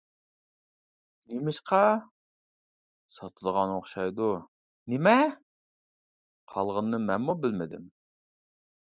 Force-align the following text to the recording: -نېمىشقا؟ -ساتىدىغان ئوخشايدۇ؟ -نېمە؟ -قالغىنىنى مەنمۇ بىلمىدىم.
-نېمىشقا؟ 1.25 1.81
-ساتىدىغان 1.99 3.75
ئوخشايدۇ؟ 3.75 4.33
-نېمە؟ 4.41 5.17
-قالغىنىنى 5.35 7.05
مەنمۇ 7.09 7.41
بىلمىدىم. 7.47 7.91